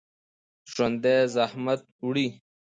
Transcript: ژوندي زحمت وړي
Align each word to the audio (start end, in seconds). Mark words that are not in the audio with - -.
ژوندي 0.71 1.15
زحمت 1.33 1.81
وړي 2.05 2.27